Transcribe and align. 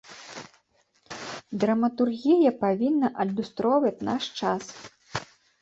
Драматургія 1.63 2.51
павінна 2.63 3.07
адлюстроўваць 3.25 4.05
наш 4.11 4.23
час. 4.41 4.63